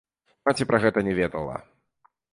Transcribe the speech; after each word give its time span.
Маці 0.49 0.65
пра 0.71 0.79
гэта 0.85 1.05
не 1.09 1.13
ведала. 1.21 1.55